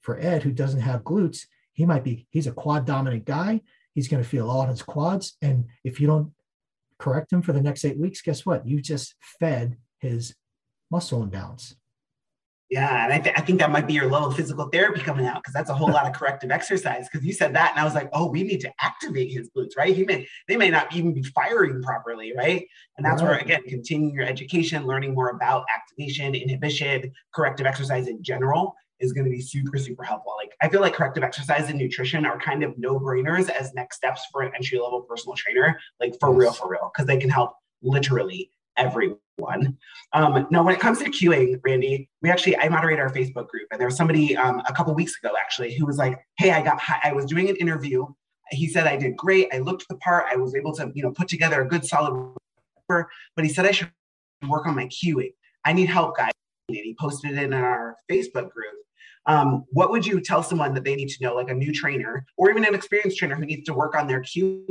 [0.00, 3.60] for Ed who doesn't have glutes, he might be he's a quad dominant guy.
[3.94, 5.36] He's going to feel all on his quads.
[5.42, 6.32] And if you don't
[6.98, 8.66] correct him for the next eight weeks, guess what?
[8.66, 10.34] You just fed his
[10.90, 11.76] muscle imbalance.
[12.70, 15.24] Yeah, and I, th- I think that might be your level of physical therapy coming
[15.24, 17.08] out because that's a whole lot of corrective exercise.
[17.10, 19.76] Because you said that, and I was like, oh, we need to activate his glutes,
[19.76, 19.96] right?
[19.96, 22.66] He may they may not even be firing properly, right?
[22.96, 23.30] And that's right.
[23.30, 29.12] where again, continuing your education, learning more about activation, inhibition, corrective exercise in general is
[29.12, 30.34] going to be super super helpful.
[30.36, 33.96] Like I feel like corrective exercise and nutrition are kind of no brainers as next
[33.96, 37.30] steps for an entry level personal trainer, like for real, for real, because they can
[37.30, 39.76] help literally everyone.
[40.12, 43.68] Um, now, when it comes to cueing, Randy, we actually I moderate our Facebook group,
[43.70, 46.62] and there was somebody um, a couple weeks ago actually who was like, "Hey, I
[46.62, 48.06] got I was doing an interview.
[48.50, 49.48] He said I did great.
[49.52, 50.26] I looked the part.
[50.32, 52.34] I was able to you know put together a good solid,
[52.88, 53.06] but
[53.42, 53.90] he said I should
[54.48, 55.34] work on my cueing.
[55.64, 56.32] I need help, guys."
[56.68, 58.74] And he posted it in our Facebook group.
[59.26, 62.24] Um, what would you tell someone that they need to know, like a new trainer
[62.38, 64.66] or even an experienced trainer who needs to work on their cueing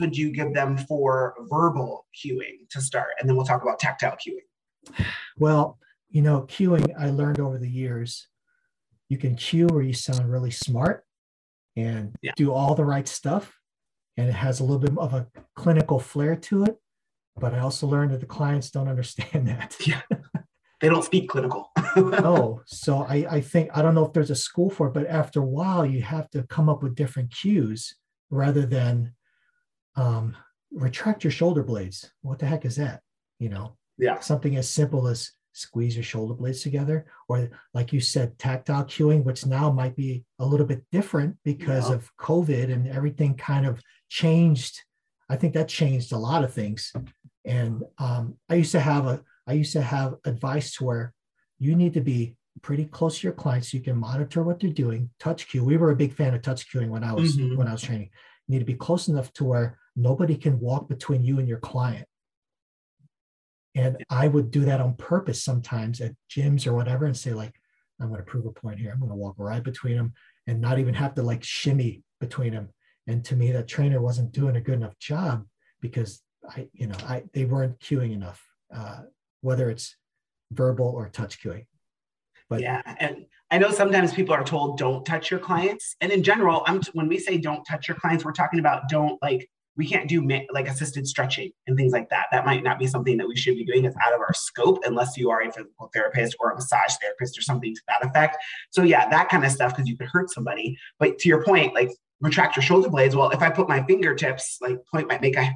[0.00, 3.10] would you give them for verbal cueing to start?
[3.18, 5.04] And then we'll talk about tactile cueing.
[5.38, 5.78] Well,
[6.10, 8.28] you know, cueing, I learned over the years,
[9.08, 11.04] you can cue where you sound really smart
[11.76, 12.32] and yeah.
[12.36, 13.56] do all the right stuff.
[14.16, 16.76] And it has a little bit of a clinical flair to it.
[17.36, 19.76] But I also learned that the clients don't understand that.
[19.84, 20.02] Yeah.
[20.80, 21.70] They don't speak clinical.
[21.96, 25.06] oh, so I, I think, I don't know if there's a school for it, but
[25.06, 27.96] after a while, you have to come up with different cues
[28.30, 29.14] rather than
[29.96, 30.36] um,
[30.72, 32.10] retract your shoulder blades.
[32.22, 33.00] What the heck is that?
[33.38, 38.00] You know, yeah, something as simple as squeeze your shoulder blades together, or like you
[38.00, 41.96] said, tactile cueing, which now might be a little bit different because yeah.
[41.96, 44.80] of COVID and everything kind of changed.
[45.28, 46.92] I think that changed a lot of things.
[47.44, 51.14] And um, I used to have a, I used to have advice to where
[51.58, 54.70] you need to be pretty close to your clients so you can monitor what they're
[54.70, 55.10] doing.
[55.18, 55.64] Touch cue.
[55.64, 57.56] We were a big fan of touch cueing when I was mm-hmm.
[57.56, 58.10] when I was training.
[58.46, 61.58] You need to be close enough to where Nobody can walk between you and your
[61.58, 62.06] client.
[63.74, 67.54] And I would do that on purpose sometimes at gyms or whatever and say, like,
[68.00, 68.92] I'm going to prove a point here.
[68.92, 70.12] I'm going to walk right between them
[70.46, 72.68] and not even have to like shimmy between them.
[73.06, 75.46] And to me, that trainer wasn't doing a good enough job
[75.80, 78.42] because I, you know, I they weren't cueing enough,
[78.74, 79.02] uh,
[79.40, 79.96] whether it's
[80.52, 81.66] verbal or touch cueing.
[82.48, 86.22] But yeah, and I know sometimes people are told don't touch your clients, and in
[86.22, 89.86] general, I'm when we say don't touch your clients, we're talking about don't like we
[89.86, 92.26] can't do like assisted stretching and things like that.
[92.30, 93.84] That might not be something that we should be doing.
[93.84, 97.38] It's out of our scope unless you are a physical therapist or a massage therapist
[97.38, 98.36] or something to that effect.
[98.70, 100.76] So yeah, that kind of stuff because you could hurt somebody.
[100.98, 103.16] But to your point, like retract your shoulder blades.
[103.16, 105.52] Well, if I put my fingertips, like point my make a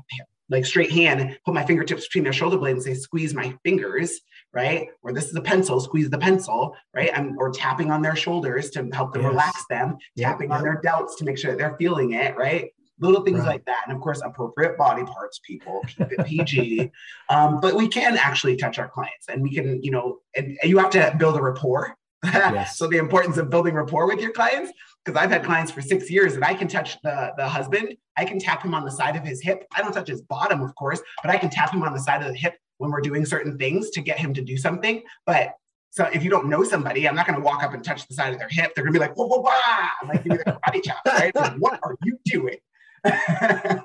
[0.51, 4.21] like straight hand, put my fingertips between their shoulder blades and say, squeeze my fingers,
[4.53, 4.89] right?
[5.03, 7.11] Or this is a pencil, squeeze the pencil, right?
[7.15, 9.31] I'm, or tapping on their shoulders to help them yes.
[9.31, 10.59] relax them, tapping yep.
[10.59, 12.71] on their delts to make sure that they're feeling it, right?
[13.01, 13.47] Little things right.
[13.47, 13.85] like that.
[13.87, 16.91] And of course, appropriate body parts, people keep it PG.
[17.29, 20.71] um, but we can actually touch our clients and we can, you know, and, and
[20.71, 21.95] you have to build a rapport.
[22.25, 22.77] Yes.
[22.77, 24.73] so the importance of building rapport with your clients,
[25.05, 27.97] because I've had clients for six years and I can touch the, the husband.
[28.17, 29.65] I can tap him on the side of his hip.
[29.73, 32.23] I don't touch his bottom, of course, but I can tap him on the side
[32.23, 35.03] of the hip when we're doing certain things to get him to do something.
[35.27, 35.55] But
[35.91, 38.15] so if you don't know somebody, I'm not going to walk up and touch the
[38.15, 38.75] side of their hip.
[38.75, 41.35] They're going to be like, whoa, whoa, whoa, like give me the karate chop, right?
[41.35, 42.57] Like, what are you doing?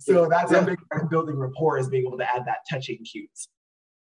[0.00, 3.04] so that's a big part of building rapport is being able to add that touching
[3.04, 3.48] cues.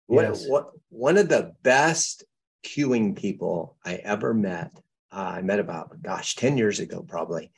[0.08, 0.48] What, yes.
[0.48, 2.24] what one of the best
[2.64, 4.72] cueing people I ever met,
[5.12, 7.52] uh, I met about gosh, 10 years ago, probably.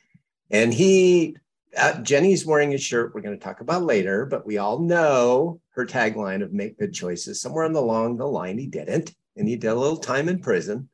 [0.50, 1.36] And he
[1.76, 5.60] uh, Jenny's wearing a shirt we're going to talk about later, but we all know
[5.70, 7.40] her tagline of make good choices.
[7.40, 9.14] Somewhere along the line, he didn't.
[9.36, 10.88] And he did a little time in prison.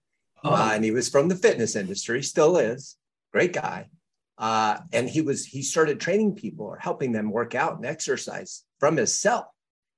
[0.45, 0.51] Oh.
[0.51, 2.97] Uh, and he was from the fitness industry, still is.
[3.33, 3.89] Great guy.
[4.39, 8.65] Uh, and he was he started training people or helping them work out and exercise
[8.79, 9.53] from his cell.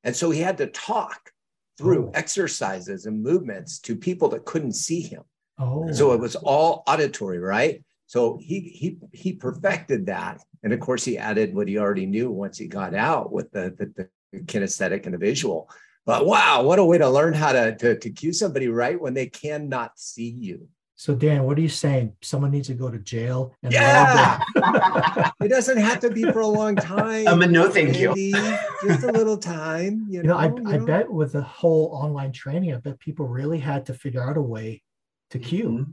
[0.05, 1.33] And so he had to talk
[1.77, 2.11] through oh.
[2.15, 5.23] exercises and movements to people that couldn't see him.
[5.59, 5.91] Oh.
[5.93, 7.83] So it was all auditory, right?
[8.07, 12.31] So he he he perfected that, and of course he added what he already knew
[12.31, 15.69] once he got out with the the, the kinesthetic and the visual.
[16.07, 19.15] But wow, what a way to learn how to, to to cue somebody right when
[19.15, 20.69] they cannot see you.
[20.99, 22.15] So Dan, what are you saying?
[22.23, 23.55] Someone needs to go to jail.
[23.63, 24.43] And yeah,
[25.41, 27.29] it doesn't have to be for a long time.
[27.29, 28.33] I Um, no, thank Andy.
[28.35, 28.59] you.
[28.83, 30.07] Just a little time.
[30.09, 30.87] You, you know, know, I, you I know?
[30.87, 34.43] bet with the whole online training, I bet people really had to figure out a
[34.43, 34.83] way
[35.31, 35.69] to cue.
[35.69, 35.91] Mm-hmm.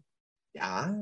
[0.55, 0.93] Yeah,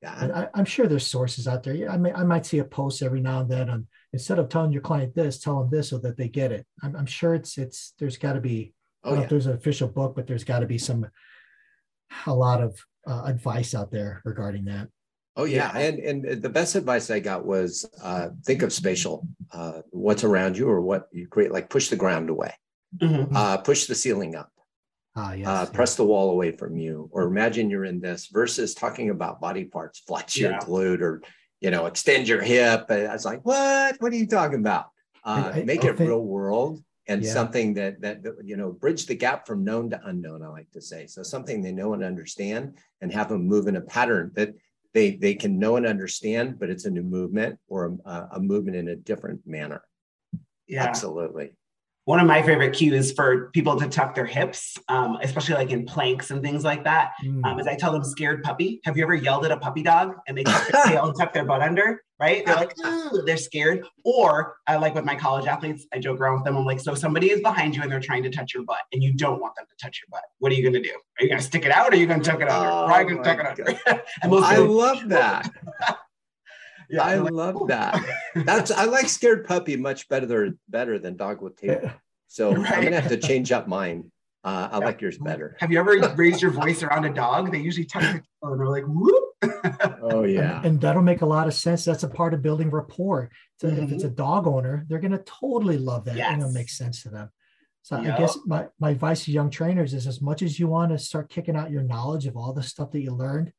[0.00, 0.24] yeah.
[0.24, 1.74] And I, am sure there's sources out there.
[1.74, 4.48] Yeah, I may, I might see a post every now and then on instead of
[4.48, 6.66] telling your client this, tell them this so that they get it.
[6.84, 8.74] I'm, I'm sure it's it's there's got to be.
[9.02, 9.18] Oh, I don't yeah.
[9.18, 11.08] know if there's an official book, but there's got to be some
[12.26, 14.88] a lot of uh, advice out there regarding that.
[15.36, 19.80] Oh yeah, and and the best advice I got was uh, think of spatial, uh,
[19.90, 21.52] what's around you or what you create.
[21.52, 22.52] Like push the ground away,
[22.98, 23.34] mm-hmm.
[23.34, 24.50] uh, push the ceiling up,
[25.16, 25.70] Ah, yes, uh, yes.
[25.70, 29.64] press the wall away from you, or imagine you're in this versus talking about body
[29.64, 30.58] parts, flex your Yeah.
[30.58, 31.22] glute or,
[31.60, 32.90] you know, extend your hip.
[32.90, 33.96] And I was like, what?
[34.00, 34.86] What are you talking about?
[35.24, 37.32] Uh, I- I- make I it think- real world and Yeah.
[37.32, 40.70] something that, that, that, you know, bridge the gap from known to unknown, I like
[40.70, 41.08] to say.
[41.08, 44.54] So something they know and understand and have them move in a pattern that
[44.94, 48.76] they, they can know and understand, but it's a new movement or a, a movement
[48.76, 49.82] in a different manner.
[50.68, 50.84] Yeah.
[50.84, 51.50] Absolutely.
[52.06, 55.84] One of my favorite cues for people to tuck their hips, um, especially like in
[55.84, 57.44] planks and things like that, Mm.
[57.44, 58.80] um, is I tell them scared puppy.
[58.84, 61.32] Have you ever yelled at a puppy dog and they tuck their tail and tuck
[61.32, 62.02] their butt under?
[62.18, 62.44] Right?
[62.44, 63.86] They're like, "Ooh," they're scared.
[64.04, 66.56] Or I like with my college athletes, I joke around with them.
[66.56, 69.02] I'm like, so somebody is behind you and they're trying to touch your butt and
[69.02, 70.24] you don't want them to touch your butt.
[70.38, 70.94] What are you going to do?
[70.94, 72.68] Are you going to stick it out or are you going to tuck it under?
[72.68, 74.42] Oh Probably going to tuck it under.
[74.44, 75.50] I love that.
[76.90, 78.04] yeah, I like, love "Ooh." that.
[78.34, 81.90] That's I like scared puppy much better better than dog with tail.
[82.32, 84.12] So I'm gonna have to change up mine.
[84.44, 85.56] Uh, I like yours better.
[85.58, 87.50] Have you ever raised your voice around a dog?
[87.50, 89.24] They usually tuck their tail and they're like, whoop.
[90.00, 90.60] Oh yeah.
[90.64, 91.84] And, that'll make a lot of sense.
[91.84, 93.30] That's a part of building rapport.
[93.56, 93.94] So If Mm-hmm.
[93.94, 97.08] it's a dog owner, they're going to totally love that and it'll make sense to
[97.10, 97.30] them.
[97.82, 100.92] So I guess my, my advice to young trainers is as much as you want
[100.92, 103.52] to start kicking out your knowledge of all the stuff that you learned,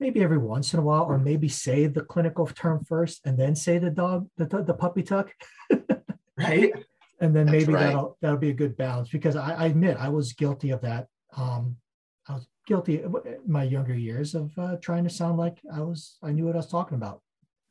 [0.00, 3.54] maybe every once in a while, or maybe say the clinical term first and then
[3.54, 5.32] say the dog, the, the puppy tuck.
[6.36, 6.72] right?
[7.20, 7.86] and then That's maybe right.
[7.86, 11.08] that'll that'll be a good balance because I, I admit I was guilty of that.
[11.36, 11.76] Um,
[12.28, 13.12] I was guilty in
[13.46, 16.58] my younger years of uh, trying to sound like I was I knew what I
[16.58, 17.22] was talking about.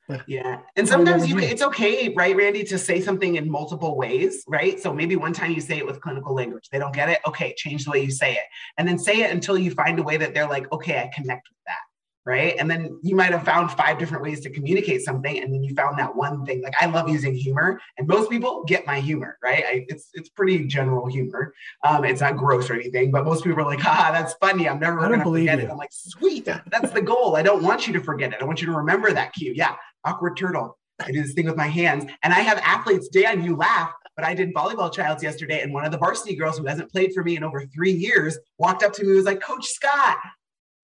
[0.07, 0.61] But Yeah.
[0.77, 4.79] And sometimes you it's okay, right, Randy, to say something in multiple ways, right?
[4.79, 6.69] So maybe one time you say it with clinical language.
[6.71, 7.19] They don't get it.
[7.27, 8.43] Okay, change the way you say it.
[8.77, 11.49] And then say it until you find a way that they're like, okay, I connect
[11.49, 11.86] with that.
[12.27, 12.57] Right.
[12.59, 15.41] And then you might have found five different ways to communicate something.
[15.41, 16.61] And then you found that one thing.
[16.61, 17.79] Like I love using humor.
[17.97, 19.63] And most people get my humor, right?
[19.65, 21.53] I, it's it's pretty general humor.
[21.85, 24.67] Um, it's not gross or anything, but most people are like, haha, that's funny.
[24.67, 25.69] I'm never gonna believe forget you.
[25.69, 25.71] it.
[25.71, 27.37] I'm like, sweet, that's the goal.
[27.37, 28.41] I don't want you to forget it.
[28.41, 29.53] I want you to remember that cue.
[29.55, 30.77] Yeah, awkward turtle.
[30.99, 32.05] I do this thing with my hands.
[32.23, 35.61] And I have athletes, Dan, you laugh, but I did volleyball trials yesterday.
[35.61, 38.37] And one of the varsity girls who hasn't played for me in over three years
[38.57, 40.17] walked up to me and was like, Coach Scott.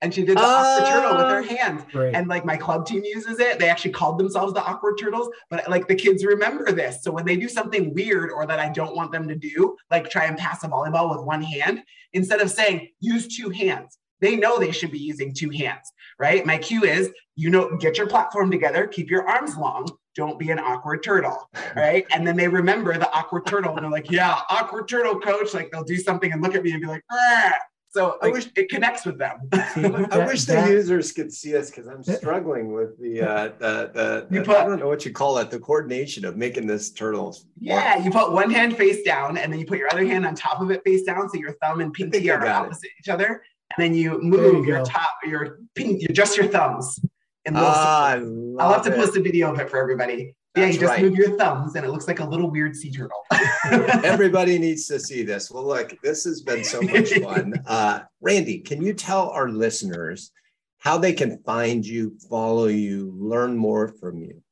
[0.04, 1.84] And she did the awkward turtle with her hands.
[1.92, 2.14] Great.
[2.14, 3.58] And like my club team uses it.
[3.58, 7.02] They actually called themselves the awkward turtles, but like the kids remember this.
[7.02, 10.10] So when they do something weird or that I don't want them to do, like
[10.10, 14.36] try and pass a volleyball with one hand, instead of saying use two hands, they
[14.36, 16.46] know they should be using two hands, right?
[16.46, 20.50] My cue is, you know, get your platform together, keep your arms long, don't be
[20.52, 22.06] an awkward turtle, right?
[22.12, 25.54] And then they remember the awkward turtle and they're like, yeah, awkward turtle coach.
[25.54, 27.54] Like they'll do something and look at me and be like, "Ah."
[27.94, 29.38] So I wish- it connects with them.
[29.74, 33.50] See, I wish the that- users could see us because I'm struggling with the uh,
[33.60, 36.68] the the, You put- I don't know what you call it the coordination of making
[36.68, 37.46] this turtles.
[37.60, 40.36] Yeah, you put one hand face down and then you put your other hand on
[40.36, 41.30] top of it face down.
[41.30, 42.68] So your thumb and think pinky are got it.
[42.68, 43.44] opposite each other.
[43.76, 47.00] And then you move you your top, your pink, you just your thumbs.
[47.46, 48.58] In little Ah, I circles.
[48.60, 48.96] I'll have to it.
[48.96, 50.36] post a video of it for everybody.
[50.56, 51.02] Yeah, you just right.
[51.02, 53.26] move your thumbs and it looks like a little weird sea turtle.
[54.04, 55.50] Everybody needs to see this.
[55.50, 57.54] Well, look, this has been so much fun.
[57.66, 60.32] Uh, Randy, can you tell our listeners
[60.78, 64.44] how they can find you, follow you, learn more from you?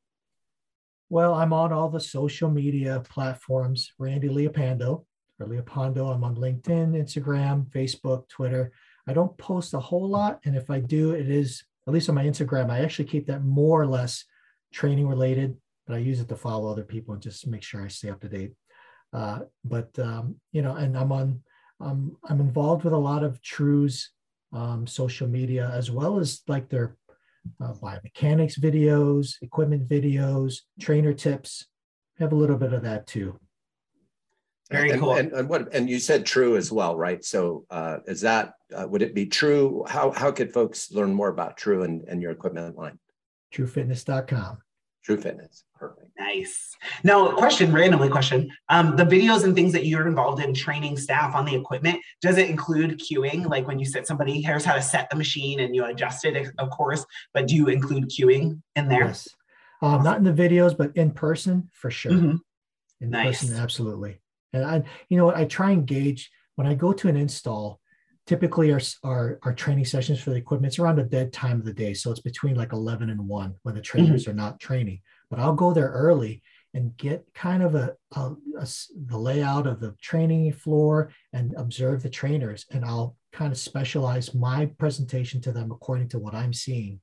[1.10, 3.92] Well, I'm on all the social media platforms.
[4.00, 5.06] Randy Leopando
[5.40, 6.14] or Leopando.
[6.14, 8.72] I'm on LinkedIn, Instagram, Facebook, Twitter.
[9.08, 12.16] I don't post a whole lot, and if I do, it is at least on
[12.16, 12.70] my Instagram.
[12.70, 14.26] I actually keep that more or less
[14.72, 17.88] training related, but I use it to follow other people and just make sure I
[17.88, 18.54] stay up to date.
[19.14, 21.42] Uh, but um, you know, and I'm on.
[21.80, 24.12] Um, I'm involved with a lot of True's
[24.54, 26.96] um, social media as well as like their
[27.60, 31.66] uh, biomechanics videos, equipment videos, trainer tips.
[32.20, 33.40] Have a little bit of that too.
[34.70, 35.16] Very and, cool.
[35.16, 35.74] And, and what?
[35.74, 37.24] And you said true as well, right?
[37.26, 39.84] So uh, is that uh, would it be true?
[39.88, 42.98] How how could folks learn more about True and, and your equipment line?
[43.54, 44.60] TrueFitness.com.
[45.04, 46.12] True Fitness, perfect.
[46.20, 46.76] Nice.
[47.04, 48.52] Now, question, randomly question.
[48.70, 52.38] Um, the videos and things that you're involved in training staff on the equipment, does
[52.38, 53.50] it include cueing?
[53.50, 56.52] Like when you set somebody, here's how to set the machine and you adjust it,
[56.60, 59.06] of course, but do you include cueing in there?
[59.06, 59.28] Yes.
[59.82, 62.12] Um, not in the videos, but in person for sure.
[62.12, 62.40] Mhm.
[63.00, 63.42] In Nice.
[63.42, 64.22] person, absolutely.
[64.54, 67.81] And I, you know what, I try and gauge when I go to an install.
[68.32, 71.66] Typically, our, our our training sessions for the equipment it's around the dead time of
[71.66, 75.02] the day, so it's between like eleven and one when the trainers are not training.
[75.30, 76.42] But I'll go there early
[76.74, 78.68] and get kind of a, a- a
[79.12, 84.34] the layout of the training floor and observe the trainers, and I'll kind of specialize
[84.34, 87.02] my presentation to them according to what I'm seeing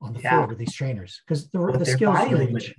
[0.00, 0.30] on the Yeah.
[0.30, 2.74] floor with these trainers because the, the skills range.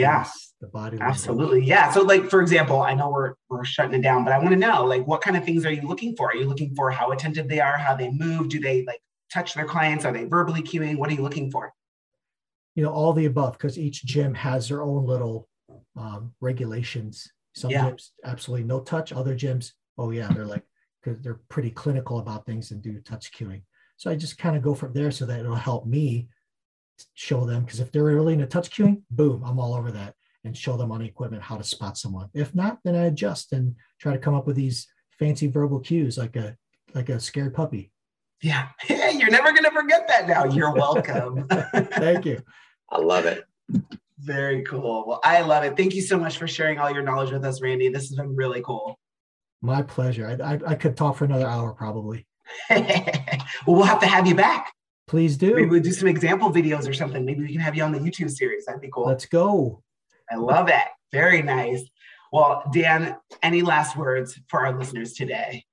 [0.00, 0.18] Yeah.
[0.18, 1.16] Yes, the body language.
[1.16, 1.64] Absolutely.
[1.64, 1.90] Yeah.
[1.90, 4.56] So like for example, I know we're we're shutting it down, but I want to
[4.56, 6.30] know like what kind of things are you looking for?
[6.30, 8.48] Are you looking for how attentive they are, how they move?
[8.48, 9.00] Do they like
[9.32, 10.04] touch their clients?
[10.04, 10.96] Are they verbally cueing?
[10.96, 11.72] What are you looking for?
[12.74, 15.48] You know, all the above, because each gym has their own little
[15.96, 17.30] um, regulations.
[17.54, 17.90] Some yeah.
[17.90, 19.12] gyms absolutely no touch.
[19.12, 20.64] Other gyms, oh yeah, they're like
[21.02, 23.62] because they're pretty clinical about things and do touch cueing.
[23.96, 26.28] So I just kind of go from there so that it'll help me
[27.14, 30.56] show them because if they're really into touch cueing, boom, I'm all over that and
[30.56, 32.28] show them on the equipment how to spot someone.
[32.34, 34.88] If not, then I adjust and try to come up with these
[35.18, 36.56] fancy verbal cues like a
[36.94, 37.92] like a scared puppy.
[38.42, 40.44] Yeah, you're never gonna forget that now.
[40.44, 41.46] You're welcome.
[41.74, 42.42] Thank you.
[42.90, 43.44] I love it.
[44.18, 45.04] Very cool.
[45.06, 45.76] Well, I love it.
[45.76, 47.88] Thank you so much for sharing all your knowledge with us, Randy.
[47.88, 48.98] This has been really cool.
[49.62, 50.26] My pleasure.
[50.26, 52.26] I, I, I could talk for another hour probably.
[52.70, 52.86] well,
[53.66, 54.72] we'll have to have you back.
[55.10, 55.56] Please do.
[55.56, 57.24] Maybe we'll do some example videos or something.
[57.24, 58.64] Maybe we can have you on the YouTube series.
[58.64, 59.06] That'd be cool.
[59.06, 59.82] Let's go.
[60.30, 60.84] I love it.
[61.10, 61.82] Very nice.
[62.30, 65.64] Well, Dan, any last words for our listeners today?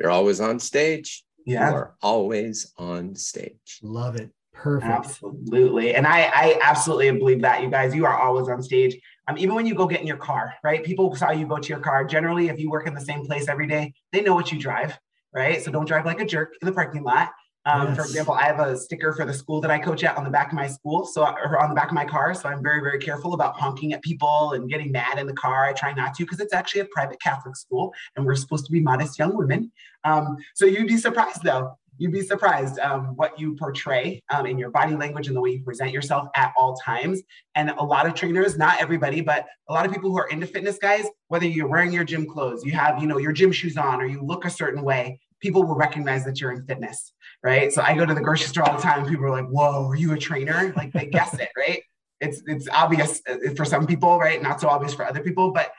[0.00, 1.24] You're always on stage.
[1.46, 1.70] Yeah.
[1.70, 3.78] You're always on stage.
[3.80, 4.30] Love it.
[4.52, 4.90] Perfect.
[4.90, 5.94] Absolutely.
[5.94, 9.00] And I, I absolutely believe that you guys, you are always on stage.
[9.28, 10.82] Um, even when you go get in your car, right?
[10.82, 12.04] People saw you go to your car.
[12.04, 14.98] Generally, if you work in the same place every day, they know what you drive,
[15.32, 15.62] right?
[15.62, 17.30] So don't drive like a jerk in the parking lot.
[17.66, 17.96] Um, yes.
[17.96, 20.30] For example, I have a sticker for the school that I coach at on the
[20.30, 22.34] back of my school, so or on the back of my car.
[22.34, 25.64] So I'm very, very careful about honking at people and getting mad in the car.
[25.64, 28.72] I try not to because it's actually a private Catholic school, and we're supposed to
[28.72, 29.72] be modest young women.
[30.04, 34.58] Um, so you'd be surprised though you'd be surprised um, what you portray um, in
[34.58, 37.22] your body language and the way you present yourself at all times.
[37.54, 40.46] And a lot of trainers, not everybody, but a lot of people who are into
[40.46, 43.76] fitness, guys, whether you're wearing your gym clothes, you have, you know, your gym shoes
[43.76, 47.12] on, or you look a certain way, people will recognize that you're in fitness,
[47.44, 47.72] right?
[47.72, 49.06] So I go to the grocery store all the time.
[49.06, 51.82] People are like, "Whoa, are you a trainer?" Like they guess it, right?
[52.20, 54.42] It's it's obvious uh, for some people, right?
[54.42, 55.72] Not so obvious for other people, but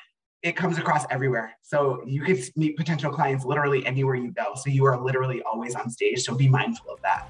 [0.44, 1.58] it comes across everywhere.
[1.64, 4.54] So you could meet potential clients literally anywhere you go.
[4.56, 6.24] So you are literally always on stage.
[6.24, 7.28] So be mindful of that.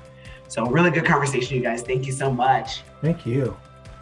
[0.49, 1.81] So really good conversation, you guys.
[1.81, 2.81] Thank you so much.
[3.01, 3.55] Thank you.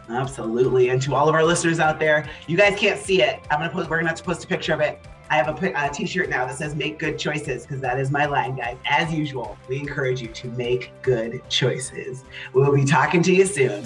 [0.08, 0.90] Absolutely.
[0.90, 3.40] And to all of our listeners out there, you guys can't see it.
[3.50, 3.88] I'm gonna put.
[3.88, 4.98] We're gonna have to post a picture of it.
[5.30, 8.26] I have a a t-shirt now that says "Make good choices" because that is my
[8.26, 8.76] line, guys.
[8.84, 12.24] As usual, we encourage you to make good choices.
[12.52, 13.84] We'll be talking to you soon.